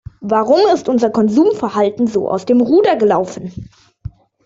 Warum 0.23 0.61
ist 0.73 0.89
unser 0.89 1.11
Konsumverhalten 1.11 2.07
so 2.07 2.27
aus 2.27 2.47
dem 2.47 2.59
Ruder 2.59 2.95
gelaufen? 2.95 3.69